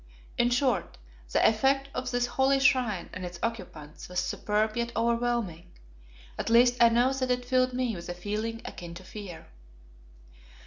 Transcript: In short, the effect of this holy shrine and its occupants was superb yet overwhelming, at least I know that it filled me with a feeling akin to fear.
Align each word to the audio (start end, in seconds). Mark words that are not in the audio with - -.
In 0.35 0.49
short, 0.49 0.97
the 1.31 1.47
effect 1.47 1.89
of 1.93 2.09
this 2.09 2.25
holy 2.25 2.59
shrine 2.59 3.11
and 3.13 3.23
its 3.23 3.37
occupants 3.43 4.09
was 4.09 4.19
superb 4.19 4.75
yet 4.75 4.91
overwhelming, 4.95 5.69
at 6.39 6.49
least 6.49 6.81
I 6.81 6.89
know 6.89 7.13
that 7.13 7.29
it 7.29 7.45
filled 7.45 7.73
me 7.73 7.95
with 7.95 8.09
a 8.09 8.15
feeling 8.15 8.63
akin 8.65 8.95
to 8.95 9.03
fear. 9.03 9.45